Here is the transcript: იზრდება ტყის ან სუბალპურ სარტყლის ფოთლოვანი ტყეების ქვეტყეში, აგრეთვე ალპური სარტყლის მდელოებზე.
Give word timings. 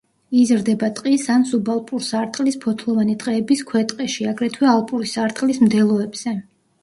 იზრდება 0.43 0.87
ტყის 0.99 1.25
ან 1.33 1.43
სუბალპურ 1.49 2.01
სარტყლის 2.05 2.57
ფოთლოვანი 2.63 3.15
ტყეების 3.23 3.61
ქვეტყეში, 3.73 4.27
აგრეთვე 4.33 4.69
ალპური 4.73 5.11
სარტყლის 5.15 5.61
მდელოებზე. 5.67 6.35